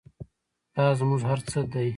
[0.75, 1.89] دا زموږ هر څه دی؟